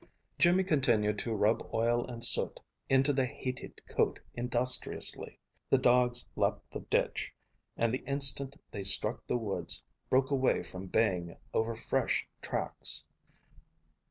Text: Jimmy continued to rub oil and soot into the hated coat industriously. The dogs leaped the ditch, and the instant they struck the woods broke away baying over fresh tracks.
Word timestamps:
Jimmy 0.39 0.63
continued 0.63 1.19
to 1.19 1.35
rub 1.35 1.69
oil 1.75 2.07
and 2.07 2.25
soot 2.25 2.59
into 2.89 3.13
the 3.13 3.27
hated 3.27 3.85
coat 3.87 4.19
industriously. 4.33 5.37
The 5.69 5.77
dogs 5.77 6.25
leaped 6.35 6.71
the 6.71 6.79
ditch, 6.79 7.31
and 7.77 7.93
the 7.93 8.03
instant 8.07 8.59
they 8.71 8.83
struck 8.83 9.27
the 9.27 9.37
woods 9.37 9.83
broke 10.09 10.31
away 10.31 10.63
baying 10.91 11.35
over 11.53 11.75
fresh 11.75 12.27
tracks. 12.41 13.05